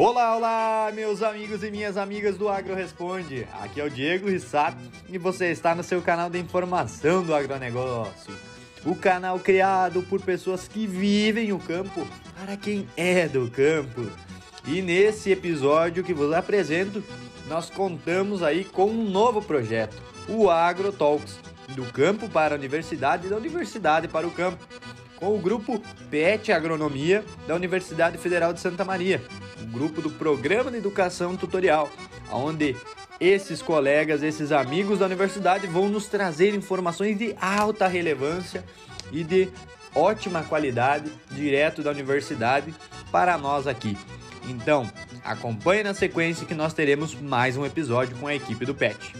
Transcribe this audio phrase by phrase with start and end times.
[0.00, 3.48] Olá, olá, meus amigos e minhas amigas do Agro Responde.
[3.54, 4.78] Aqui é o Diego Rissato
[5.08, 8.32] e você está no seu canal de informação do agronegócio.
[8.86, 12.06] O canal criado por pessoas que vivem o campo
[12.38, 14.08] para quem é do campo.
[14.68, 17.02] E nesse episódio que vos apresento,
[17.48, 21.40] nós contamos aí com um novo projeto, o Agro Talks,
[21.70, 24.64] do campo para a universidade e da universidade para o campo,
[25.16, 29.20] com o grupo PET Agronomia da Universidade Federal de Santa Maria
[29.68, 31.90] grupo do Programa de Educação Tutorial,
[32.30, 32.76] onde
[33.20, 38.64] esses colegas, esses amigos da universidade vão nos trazer informações de alta relevância
[39.12, 39.48] e de
[39.94, 42.74] ótima qualidade direto da universidade
[43.10, 43.96] para nós aqui.
[44.48, 44.90] Então,
[45.24, 49.14] acompanhe na sequência que nós teremos mais um episódio com a equipe do PET.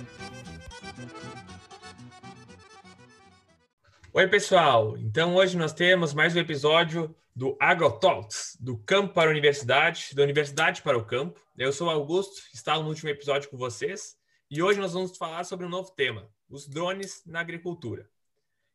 [4.13, 4.97] Oi, pessoal!
[4.99, 10.25] Então, hoje nós temos mais um episódio do AgroTalks, do campo para a universidade, da
[10.25, 11.41] universidade para o campo.
[11.57, 14.17] Eu sou Augusto, estava no último episódio com vocês
[14.51, 18.11] e hoje nós vamos falar sobre um novo tema, os drones na agricultura.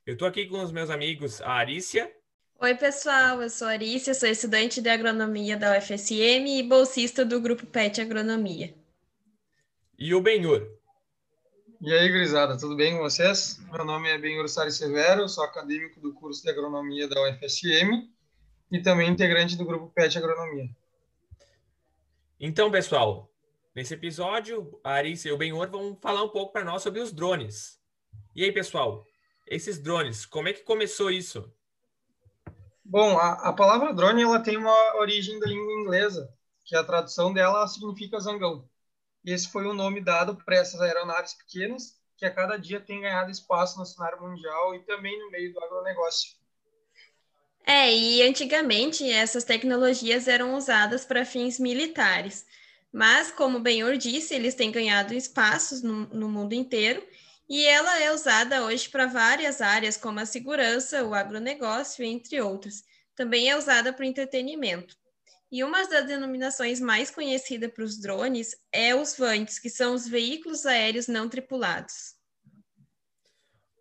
[0.06, 2.10] Eu estou aqui com os meus amigos, a Arícia.
[2.58, 7.42] Oi, pessoal, eu sou a Arícia, sou estudante de agronomia da UFSM e bolsista do
[7.42, 8.74] grupo PET Agronomia.
[10.00, 10.66] E o Benhur.
[11.82, 13.59] E aí, gurizada, tudo bem com vocês?
[13.70, 18.14] Meu nome é Benhur Sari Severo, sou acadêmico do curso de agronomia da UFSM
[18.74, 20.68] e também integrante do grupo PET Agronomia.
[22.40, 23.30] Então, pessoal,
[23.76, 27.14] nesse episódio, a Arícia e o Benhor vão falar um pouco para nós sobre os
[27.14, 27.80] drones.
[28.36, 29.06] E aí, pessoal,
[29.46, 31.54] esses drones, como é que começou isso?
[32.84, 36.34] Bom, a, a palavra drone ela tem uma origem da língua inglesa,
[36.66, 38.68] que a tradução dela significa zangão.
[39.24, 43.30] Esse foi o nome dado para essas aeronaves pequenas que a cada dia têm ganhado
[43.30, 46.43] espaço no cenário mundial e também no meio do agronegócio.
[47.66, 52.45] É, e antigamente essas tecnologias eram usadas para fins militares,
[52.94, 57.03] mas, como o Benhor disse, eles têm ganhado espaços no, no mundo inteiro
[57.50, 62.84] e ela é usada hoje para várias áreas, como a segurança, o agronegócio, entre outras.
[63.16, 64.96] Também é usada para entretenimento.
[65.52, 70.07] E uma das denominações mais conhecidas para os drones é os VANTs, que são os
[70.07, 72.16] veículos aéreos não tripulados.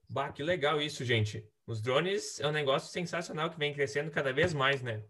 [0.08, 1.46] Bah, que legal isso, gente.
[1.66, 5.02] Os drones é um negócio sensacional que vem crescendo cada vez mais, né?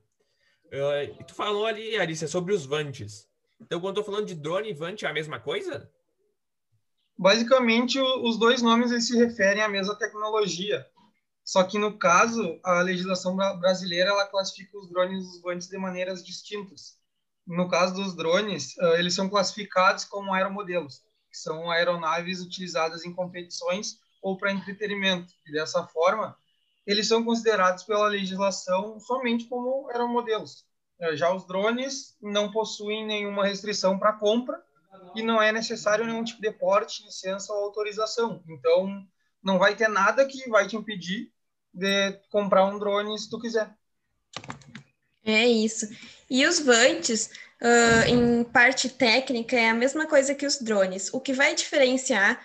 [0.67, 3.29] Uh, tu falou ali, Arícia, sobre os vantes.
[3.61, 5.91] Então, quando eu tô falando de drone e vante, é a mesma coisa?
[7.17, 10.87] Basicamente, os dois nomes eles se referem à mesma tecnologia.
[11.45, 15.79] Só que, no caso, a legislação brasileira ela classifica os drones e os vantes de
[15.79, 16.99] maneiras distintas.
[17.47, 23.99] No caso dos drones, eles são classificados como aeromodelos, que são aeronaves utilizadas em competições
[24.23, 25.33] ou para entretenimento.
[25.47, 26.37] E dessa forma,
[26.87, 30.65] eles são considerados pela legislação somente como aeromodelos.
[31.01, 34.63] É, já os drones não possuem nenhuma restrição para compra
[35.15, 38.43] e não é necessário nenhum tipo de porte, licença ou autorização.
[38.49, 39.05] Então,
[39.43, 41.33] não vai ter nada que vai te impedir
[41.73, 43.75] de comprar um drone se tu quiser.
[45.25, 45.89] É isso.
[46.29, 51.13] E os vantes, uh, em parte técnica, é a mesma coisa que os drones.
[51.13, 52.45] O que vai diferenciar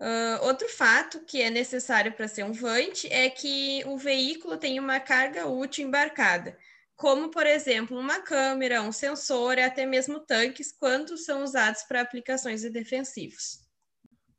[0.00, 4.78] Uh, outro fato que é necessário para ser um Vante é que o veículo tem
[4.78, 6.56] uma carga útil embarcada,
[6.94, 12.00] como, por exemplo, uma câmera, um sensor e até mesmo tanques, quando são usados para
[12.00, 13.60] aplicações de defensivos.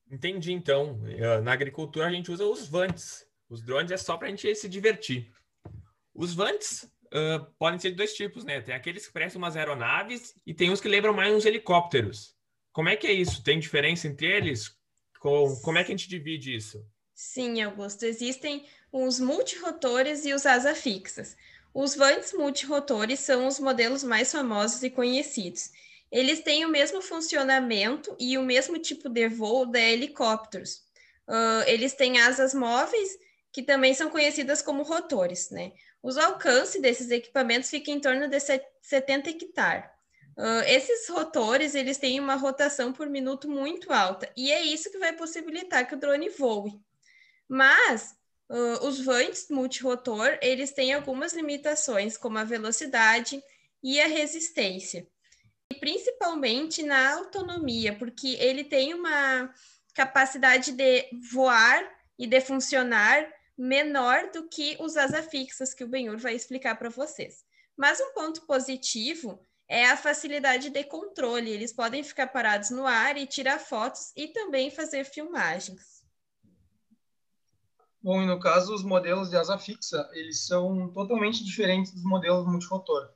[0.09, 0.99] Entendi, então.
[1.07, 3.25] Eh, na agricultura a gente usa os Vantes.
[3.49, 5.31] Os drones é só para a gente se divertir.
[6.13, 8.61] Os Vantes uh, podem ser de dois tipos, né?
[8.61, 12.35] Tem aqueles que parecem umas aeronaves e tem uns que lembram mais uns helicópteros.
[12.71, 13.43] Como é que é isso?
[13.43, 14.78] Tem diferença entre eles?
[15.19, 16.83] Como é que a gente divide isso?
[17.13, 18.05] Sim, Augusto.
[18.05, 21.35] Existem os multirotores e os asa fixas.
[21.73, 25.71] Os vantes multirotores são os modelos mais famosos e conhecidos.
[26.11, 30.83] Eles têm o mesmo funcionamento e o mesmo tipo de voo da helicópteros.
[31.27, 33.17] Uh, eles têm asas móveis,
[33.51, 35.51] que também são conhecidas como rotores.
[35.51, 35.73] Né?
[36.01, 39.98] Os alcances desses equipamentos ficam em torno de 70 hectares.
[40.37, 44.97] Uh, esses rotores, eles têm uma rotação por minuto muito alta, e é isso que
[44.97, 46.79] vai possibilitar que o drone voe.
[47.47, 48.15] Mas
[48.49, 53.43] uh, os vantes multirotor, eles têm algumas limitações, como a velocidade
[53.83, 55.07] e a resistência.
[55.71, 59.53] E principalmente na autonomia, porque ele tem uma
[59.93, 61.83] capacidade de voar
[62.17, 66.89] e de funcionar menor do que os asa fixas, que o Benhur vai explicar para
[66.89, 67.43] vocês.
[67.75, 71.49] Mas um ponto positivo é a facilidade de controle.
[71.49, 76.03] Eles podem ficar parados no ar e tirar fotos e também fazer filmagens.
[78.01, 82.45] Bom, e no caso, os modelos de asa fixa, eles são totalmente diferentes dos modelos
[82.45, 83.09] multirotor.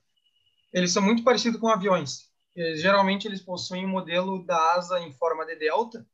[0.72, 5.46] Eles são muito parecidos com aviões, Geralmente eles possuem um modelo da asa em forma
[5.46, 6.06] de delta,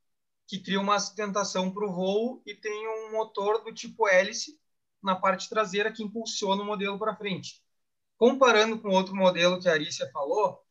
[0.47, 4.57] que cria uma sustentação para o voo e tem um motor do tipo hélice
[5.03, 7.62] na parte traseira que impulsiona o modelo para frente.
[8.19, 10.62] Comparando com outro modelo que a Arícia falou,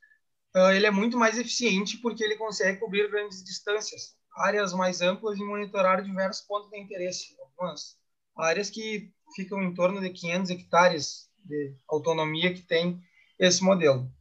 [0.54, 5.38] uh, ele é muito mais eficiente porque ele consegue cobrir grandes distâncias, áreas mais amplas
[5.38, 7.34] e monitorar diversos pontos de interesse.
[7.40, 7.96] Algumas
[8.36, 13.00] áreas que ficam em torno de 500 hectares de autonomia que tem
[13.38, 14.12] esse modelo.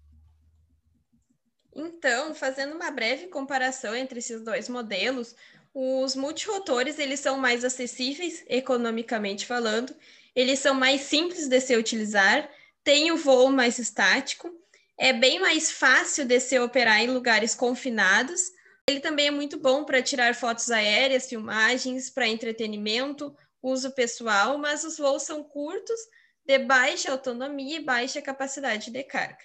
[1.75, 5.35] Então, fazendo uma breve comparação entre esses dois modelos,
[5.73, 9.93] os multirotores eles são mais acessíveis economicamente falando,
[10.33, 12.49] eles são mais simples de se utilizar,
[12.87, 14.49] têm o voo mais estático,
[14.97, 18.39] é bem mais fácil de se operar em lugares confinados.
[18.87, 24.85] Ele também é muito bom para tirar fotos aéreas, filmagens, para entretenimento, uso pessoal, mas
[24.85, 25.99] os voos são curtos,
[26.45, 29.43] de baixa autonomia e baixa capacidade de carga.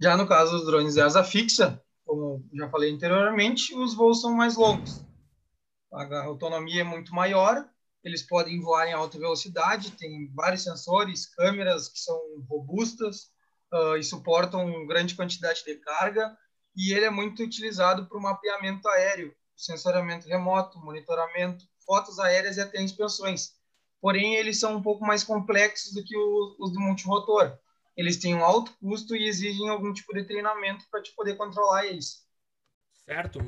[0.00, 4.34] Já no caso dos drones de asa fixa, como já falei anteriormente, os voos são
[4.34, 5.00] mais longos.
[5.92, 7.64] A autonomia é muito maior,
[8.04, 13.30] eles podem voar em alta velocidade, tem vários sensores, câmeras que são robustas
[13.72, 16.36] uh, e suportam grande quantidade de carga,
[16.76, 22.60] e ele é muito utilizado para o mapeamento aéreo, sensoriamento remoto, monitoramento, fotos aéreas e
[22.60, 23.54] até inspeções.
[24.00, 27.56] Porém, eles são um pouco mais complexos do que os do multirotor.
[27.96, 31.86] Eles têm um alto custo e exigem algum tipo de treinamento para te poder controlar
[31.86, 32.26] eles.
[33.06, 33.38] Certo,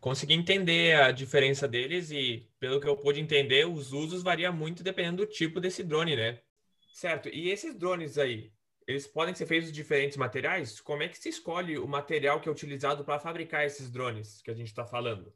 [0.00, 4.82] consegui entender a diferença deles e, pelo que eu pude entender, os usos variam muito
[4.82, 6.40] dependendo do tipo desse drone, né?
[6.92, 8.52] Certo, e esses drones aí,
[8.86, 10.80] eles podem ser feitos de diferentes materiais?
[10.80, 14.50] Como é que se escolhe o material que é utilizado para fabricar esses drones que
[14.50, 15.32] a gente está falando?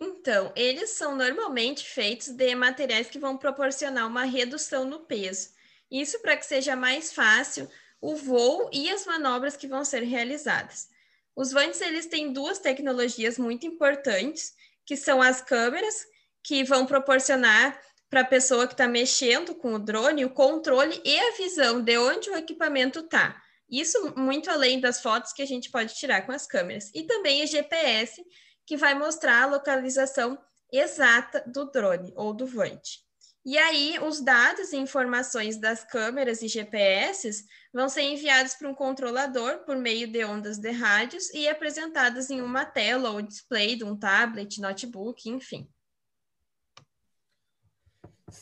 [0.00, 5.50] Então, eles são normalmente feitos de materiais que vão proporcionar uma redução no peso.
[5.90, 7.70] Isso para que seja mais fácil
[8.00, 10.88] o voo e as manobras que vão ser realizadas.
[11.36, 14.52] Os Vantes eles têm duas tecnologias muito importantes,
[14.86, 15.94] que são as câmeras,
[16.42, 21.18] que vão proporcionar para a pessoa que está mexendo com o drone o controle e
[21.18, 23.42] a visão de onde o equipamento está.
[23.68, 26.90] Isso muito além das fotos que a gente pode tirar com as câmeras.
[26.94, 28.22] E também o GPS,
[28.66, 30.38] que vai mostrar a localização
[30.72, 33.00] exata do drone ou do Vante.
[33.46, 37.44] E aí, os dados e informações das câmeras e GPS
[37.74, 42.40] vão ser enviados para um controlador por meio de ondas de rádios e apresentados em
[42.40, 45.68] uma tela ou display de um tablet, notebook, enfim.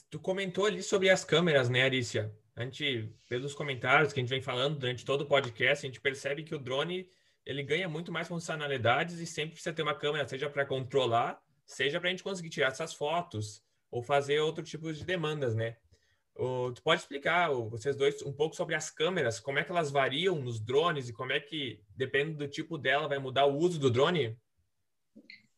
[0.09, 2.33] Tu comentou ali sobre as câmeras, né, Arícia?
[2.55, 6.01] A gente, pelos comentários que a gente vem falando durante todo o podcast, a gente
[6.01, 7.09] percebe que o drone
[7.45, 11.99] ele ganha muito mais funcionalidades e sempre precisa ter uma câmera, seja para controlar, seja
[11.99, 15.77] para a gente conseguir tirar essas fotos ou fazer outro tipo de demandas, né?
[16.35, 19.91] O, tu pode explicar, vocês dois, um pouco sobre as câmeras, como é que elas
[19.91, 23.79] variam nos drones e como é que, dependendo do tipo dela, vai mudar o uso
[23.79, 24.37] do drone?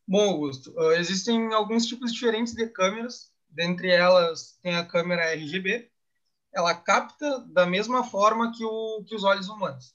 [0.07, 3.33] Bom, Augusto, uh, existem alguns tipos diferentes de câmeras.
[3.49, 5.89] Dentre elas, tem a câmera RGB.
[6.53, 9.95] Ela capta da mesma forma que, o, que os olhos humanos.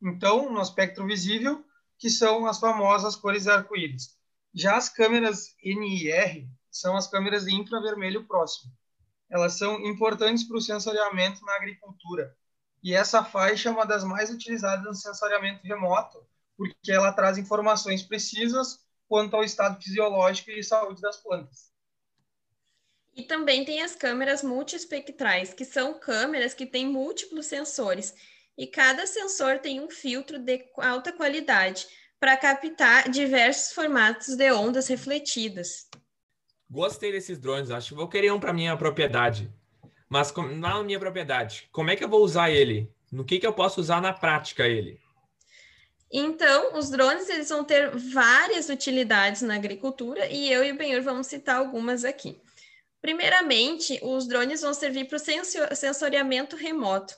[0.00, 1.64] Então, no espectro visível,
[1.98, 4.14] que são as famosas cores arco-íris.
[4.54, 8.72] Já as câmeras NIR são as câmeras de infravermelho próximo.
[9.30, 12.36] Elas são importantes para o sensoriamento na agricultura.
[12.82, 16.24] E essa faixa é uma das mais utilizadas no sensoriamento remoto,
[16.56, 21.72] porque ela traz informações precisas quanto ao estado fisiológico e saúde das plantas.
[23.14, 28.14] E também tem as câmeras multiespectrais, que são câmeras que têm múltiplos sensores
[28.56, 31.86] e cada sensor tem um filtro de alta qualidade
[32.20, 35.88] para captar diversos formatos de ondas refletidas.
[36.70, 39.50] Gostei desses drones, acho que vou querer um para minha propriedade.
[40.08, 42.90] Mas na minha propriedade, como é que eu vou usar ele?
[43.10, 45.00] No que, que eu posso usar na prática ele?
[46.10, 51.02] Então, os drones eles vão ter várias utilidades na agricultura e eu e o Benhur
[51.02, 52.40] vamos citar algumas aqui.
[53.00, 57.14] Primeiramente, os drones vão servir para o sensoriamento remoto.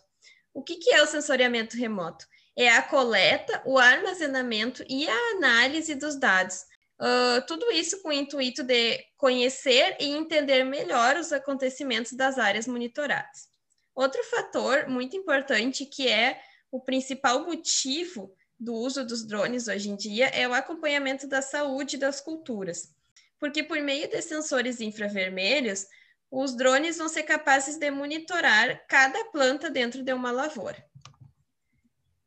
[0.52, 2.26] O que, que é o sensoriamento remoto?
[2.56, 6.64] É a coleta, o armazenamento e a análise dos dados.
[7.00, 12.66] Uh, tudo isso com o intuito de conhecer e entender melhor os acontecimentos das áreas
[12.66, 13.48] monitoradas.
[13.94, 19.96] Outro fator muito importante, que é o principal motivo do uso dos drones hoje em
[19.96, 22.94] dia, é o acompanhamento da saúde das culturas.
[23.38, 25.86] Porque por meio de sensores infravermelhos,
[26.30, 30.84] os drones vão ser capazes de monitorar cada planta dentro de uma lavoura.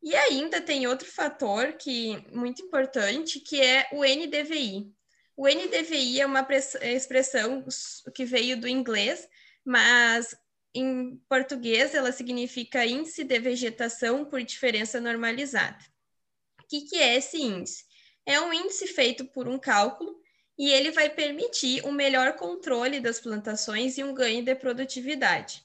[0.04, 4.92] E ainda tem outro fator que muito importante, que é o NDVI.
[5.34, 6.46] O NDVI é uma
[6.82, 7.64] expressão
[8.14, 9.26] que veio do inglês,
[9.64, 10.36] mas
[10.74, 15.82] em português ela significa índice de vegetação por diferença normalizada.
[16.62, 17.86] O que, que é esse índice?
[18.26, 20.20] É um índice feito por um cálculo
[20.58, 25.64] e ele vai permitir um melhor controle das plantações e um ganho de produtividade.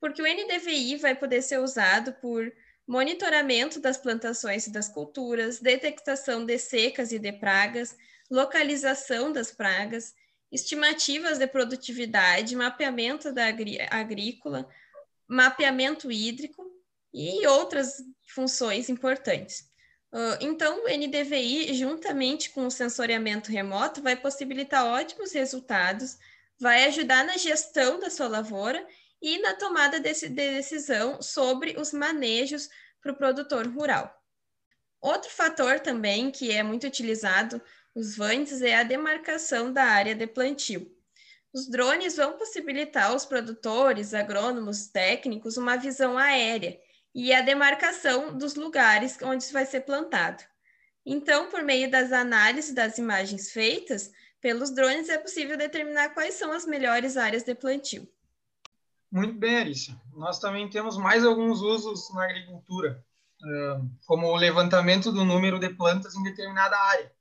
[0.00, 2.50] Porque o NDVI vai poder ser usado por
[2.86, 7.96] monitoramento das plantações e das culturas, detectação de secas e de pragas,
[8.30, 10.14] localização das pragas,
[10.52, 14.68] estimativas de produtividade, mapeamento da agrí agrícola,
[15.26, 16.64] mapeamento hídrico
[17.12, 18.02] e outras
[18.34, 19.68] funções importantes.
[20.12, 26.16] Uh, então, o NDVI, juntamente com o sensoriamento remoto, vai possibilitar ótimos resultados,
[26.60, 28.86] vai ajudar na gestão da sua lavoura
[29.24, 32.68] e na tomada de decisão sobre os manejos
[33.00, 34.14] para o produtor rural.
[35.00, 37.58] Outro fator também que é muito utilizado
[37.94, 40.94] os vantes é a demarcação da área de plantio.
[41.54, 46.78] Os drones vão possibilitar aos produtores, agrônomos, técnicos uma visão aérea
[47.14, 50.44] e a demarcação dos lugares onde vai ser plantado.
[51.06, 54.12] Então, por meio das análises das imagens feitas
[54.42, 58.06] pelos drones, é possível determinar quais são as melhores áreas de plantio.
[59.14, 59.94] Muito bem, Arícia.
[60.12, 63.00] Nós também temos mais alguns usos na agricultura,
[64.06, 67.14] como o levantamento do número de plantas em determinada área,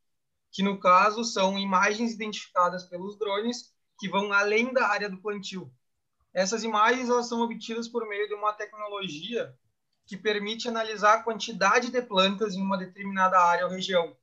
[0.51, 5.71] que no caso são imagens identificadas pelos drones que vão além da área do plantio.
[6.33, 9.55] Essas imagens elas são obtidas por meio de uma tecnologia
[10.07, 14.17] que permite analisar a quantidade de plantas em uma determinada área ou região.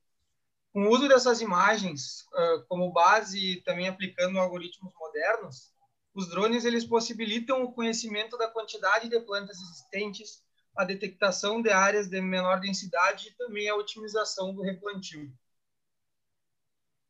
[0.73, 2.25] Com o uso dessas imagens
[2.67, 5.71] como base e também aplicando algoritmos modernos,
[6.13, 10.43] os drones eles possibilitam o conhecimento da quantidade de plantas existentes,
[10.75, 15.31] a detectação de áreas de menor densidade e também a otimização do replantio.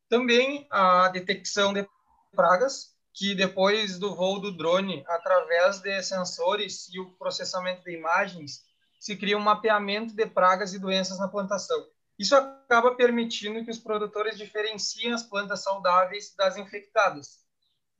[0.08, 1.88] Também a detecção de
[2.32, 8.64] pragas, que depois do voo do drone, através de sensores e o processamento de imagens,
[9.00, 11.86] se cria um mapeamento de pragas e doenças na plantação.
[12.18, 17.41] Isso acaba permitindo que os produtores diferenciem as plantas saudáveis das infectadas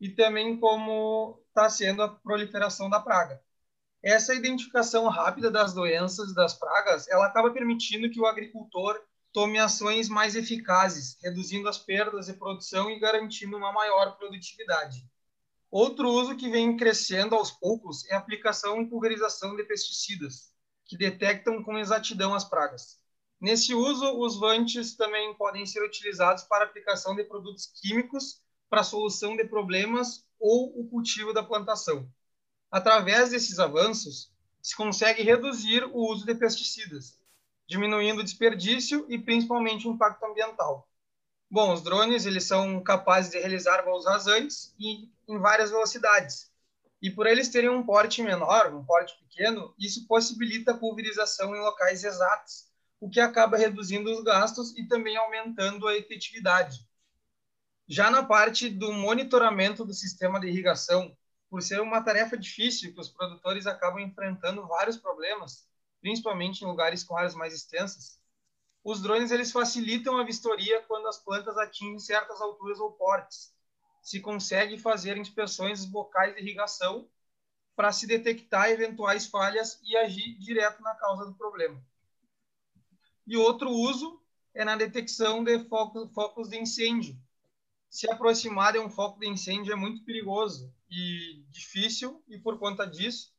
[0.02, 3.40] e também como está sendo a proliferação da praga.
[4.02, 9.00] Essa identificação rápida das doenças, das pragas, ela acaba permitindo que o agricultor
[9.32, 15.09] tome ações mais eficazes, reduzindo as perdas de produção e garantindo uma maior produtividade.
[15.71, 20.50] Outro uso que vem crescendo aos poucos é a aplicação e pulverização de pesticidas,
[20.85, 23.00] que detectam com exatidão as pragas.
[23.40, 28.42] Nesse uso, os vantes também podem ser utilizados para aplicação de produtos químicos
[28.73, 32.09] para a solução de problemas ou o cultivo da plantação.
[32.71, 37.19] Através desses avanços, se consegue reduzir o uso de pesticidas,
[37.67, 40.88] diminuindo o desperdício e principalmente o impacto ambiental.
[41.50, 46.50] Bom, os drones eles são capazes de realizar voos rasantes e em várias velocidades.
[47.02, 51.61] E por eles terem um porte menor, um porte pequeno, isso possibilita a pulverização em
[51.61, 56.91] locais exatos, o que acaba reduzindo os gastos e também aumentando a efetividade.
[57.89, 61.17] Já na parte do monitoramento do sistema de irrigação,
[61.51, 65.69] por ser uma tarefa difícil, que os produtores acabam enfrentando vários problemas,
[66.01, 68.19] principalmente em lugares com áreas mais extensas,
[68.85, 73.55] os drones eles facilitam a vistoria quando as plantas atingem certas alturas ou portes.
[74.03, 77.09] Se consegue fazer inspeções bocais de irrigação
[77.77, 81.81] para se detectar eventuais falhas e agir direto na causa do problema.
[83.27, 84.21] E outro uso
[84.53, 87.17] é na detecção de focos de incêndio,
[87.92, 92.87] se aproximar de um foco de incêndio é muito perigoso e difícil, e por conta
[92.87, 93.30] disso,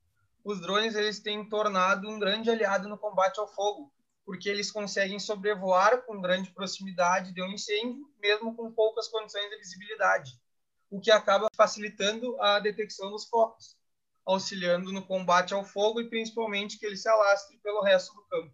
[0.44, 3.92] os drones eles têm tornado um grande aliado no combate ao fogo,
[4.24, 9.58] porque eles conseguem sobrevoar com grande proximidade de um incêndio, mesmo com poucas condições de
[9.58, 10.40] visibilidade,
[10.88, 13.76] o que acaba facilitando a detecção dos focos,
[14.24, 18.54] auxiliando no combate ao fogo e principalmente que ele se alastre pelo resto do campo.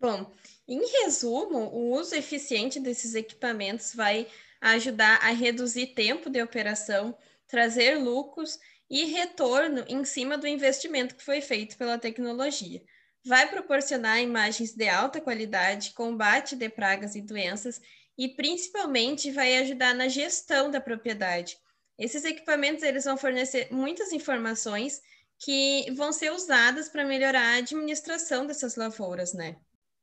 [0.00, 0.32] Bom,
[0.68, 4.28] em resumo, o uso eficiente desses equipamentos vai
[4.60, 7.16] ajudar a reduzir tempo de operação,
[7.48, 12.80] trazer lucros e retorno em cima do investimento que foi feito pela tecnologia.
[13.24, 17.80] Vai proporcionar imagens de alta qualidade, combate de pragas e doenças
[18.16, 21.58] e principalmente vai ajudar na gestão da propriedade.
[21.98, 25.02] Esses equipamentos eles vão fornecer muitas informações
[25.38, 29.56] que vão ser usadas para melhorar a administração dessas lavouras, né?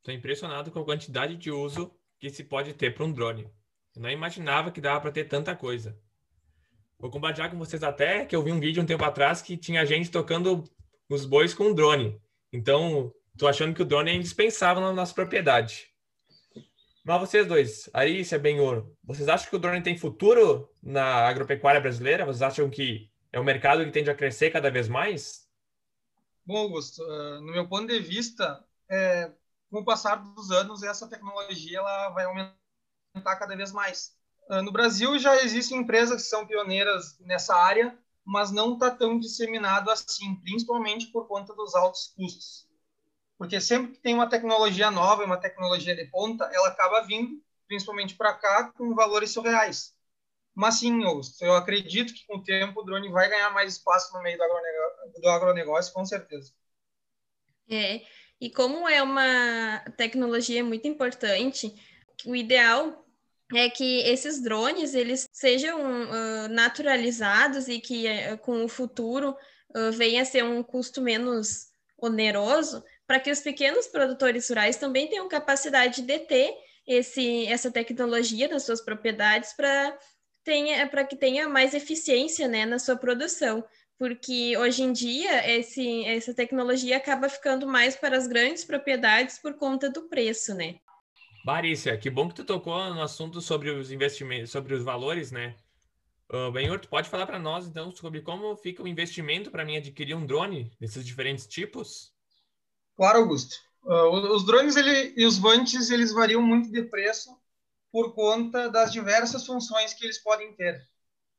[0.05, 3.49] Estou impressionado com a quantidade de uso que se pode ter para um drone.
[3.95, 5.99] Eu não imaginava que dava para ter tanta coisa.
[6.99, 9.83] Vou compartilhar com vocês até que eu vi um vídeo um tempo atrás que tinha
[9.83, 10.63] gente tocando
[11.09, 12.21] os bois com um drone.
[12.53, 15.87] Então, estou achando que o drone é indispensável na nossa propriedade.
[17.03, 22.25] Mas vocês dois, Arícia, Benhor, vocês acham que o drone tem futuro na agropecuária brasileira?
[22.25, 25.49] Vocês acham que é um mercado que tende a crescer cada vez mais?
[26.45, 27.03] Bom, Augusto,
[27.41, 29.31] no meu ponto de vista, é,
[29.75, 34.15] com o passar dos anos, essa tecnologia ela vai aumentar cada vez mais.
[34.49, 39.19] Uh, no Brasil já existem empresas que são pioneiras nessa área, mas não está tão
[39.19, 42.69] disseminado assim, principalmente por conta dos altos custos.
[43.37, 48.15] Porque sempre que tem uma tecnologia nova, uma tecnologia de ponta, ela acaba vindo, principalmente
[48.15, 49.93] para cá, com valores surreais.
[50.53, 51.01] Mas sim,
[51.41, 55.29] eu acredito que com o tempo o drone vai ganhar mais espaço no meio do
[55.29, 56.53] agronegócio com certeza.
[57.69, 58.01] É,
[58.39, 61.73] e como é uma tecnologia muito importante,
[62.25, 63.05] o ideal
[63.53, 69.35] é que esses drones eles sejam uh, naturalizados e que uh, com o futuro
[69.75, 75.07] uh, venha a ser um custo menos oneroso, para que os pequenos produtores rurais também
[75.07, 76.53] tenham capacidade de ter
[76.87, 79.97] esse, essa tecnologia nas suas propriedades para
[80.91, 83.65] para que tenha mais eficiência né, na sua produção,
[83.97, 89.53] porque hoje em dia esse, essa tecnologia acaba ficando mais para as grandes propriedades por
[89.53, 90.75] conta do preço, né?
[91.45, 95.55] Barícia, que bom que tu tocou no assunto sobre os investimentos, sobre os valores, né?
[96.27, 99.77] Uh, Benhur, tu pode falar para nós então sobre como fica o investimento para mim
[99.77, 102.11] adquirir um drone desses diferentes tipos?
[102.95, 103.55] Claro, Augusto.
[103.83, 107.37] Uh, os drones ele, e os vantes eles variam muito de preço
[107.91, 110.83] por conta das diversas funções que eles podem ter.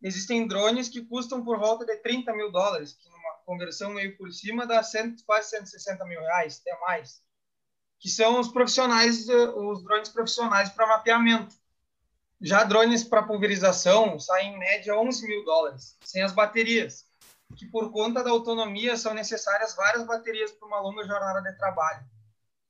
[0.02, 4.32] Existem drones que custam por volta de 30 mil dólares, que numa conversão meio por
[4.32, 7.24] cima dá cento, quase 160 mil reais, até mais
[7.98, 11.54] que são os profissionais, os drones profissionais para mapeamento.
[12.40, 17.06] Já drones para pulverização saem em média 11 mil dólares, sem as baterias,
[17.56, 22.04] que por conta da autonomia são necessárias várias baterias para uma longa jornada de trabalho.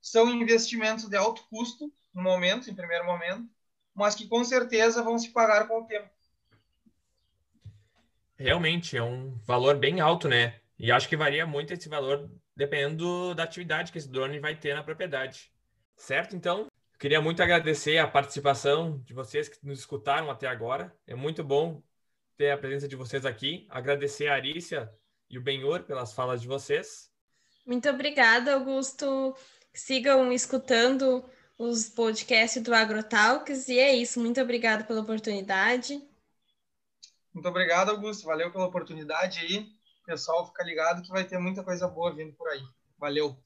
[0.01, 3.49] São investimentos de alto custo, no momento, em primeiro momento,
[3.93, 6.09] mas que com certeza vão se pagar com o tempo.
[8.39, 10.61] Realmente, é um valor bem alto, né?
[10.79, 14.75] E acho que varia muito esse valor dependendo da atividade que esse drone vai ter
[14.75, 15.51] na propriedade.
[15.97, 16.37] Certo?
[16.37, 16.67] Então,
[16.99, 20.95] queria muito agradecer a participação de vocês que nos escutaram até agora.
[21.07, 21.83] É muito bom
[22.37, 23.67] ter a presença de vocês aqui.
[23.71, 24.91] Agradecer a Arícia
[25.31, 27.11] e o Benhor pelas falas de vocês.
[27.67, 29.35] Muito obrigada, Augusto.
[29.73, 31.25] Sigam escutando
[31.59, 33.69] os podcasts do AgroTalks.
[33.69, 34.21] E é isso.
[34.21, 36.01] Muito obrigada pela oportunidade.
[37.37, 38.27] Muito obrigado, Augusto.
[38.27, 42.49] Valeu pela oportunidade aí pessoal fica ligado que vai ter muita coisa boa vindo por
[42.49, 42.63] aí.
[42.97, 43.37] Valeu.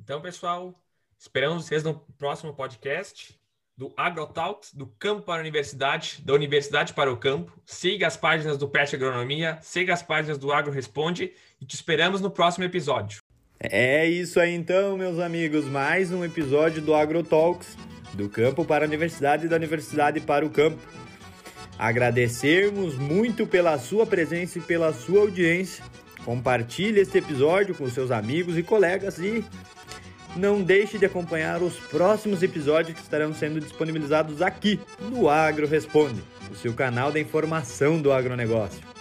[0.00, 0.74] Então, pessoal,
[1.18, 3.38] esperamos vocês no próximo podcast
[3.76, 7.60] do AgroTalks, do campo para a universidade, da universidade para o campo.
[7.66, 12.20] Siga as páginas do Pet Agronomia, siga as páginas do Agro Responde e te esperamos
[12.20, 13.20] no próximo episódio.
[13.60, 17.76] É isso aí então, meus amigos, mais um episódio do AgroTalks,
[18.14, 20.80] do campo para a universidade e da universidade para o campo.
[21.78, 25.84] Agradecermos muito pela sua presença e pela sua audiência.
[26.24, 29.44] Compartilhe este episódio com seus amigos e colegas e
[30.36, 36.22] não deixe de acompanhar os próximos episódios que estarão sendo disponibilizados aqui no Agro Responde,
[36.50, 38.93] o seu canal da informação do agronegócio.